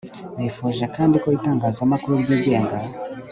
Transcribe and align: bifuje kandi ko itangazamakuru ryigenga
bifuje 0.39 0.83
kandi 0.95 1.15
ko 1.23 1.27
itangazamakuru 1.37 2.13
ryigenga 2.23 2.77